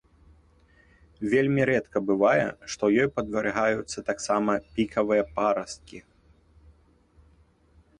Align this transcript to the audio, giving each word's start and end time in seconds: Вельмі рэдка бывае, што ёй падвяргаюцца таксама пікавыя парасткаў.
Вельмі 1.33 1.61
рэдка 1.71 1.97
бывае, 2.09 2.47
што 2.77 2.83
ёй 3.03 3.09
падвяргаюцца 3.19 3.99
таксама 4.11 4.51
пікавыя 4.79 5.23
парасткаў. 5.41 6.05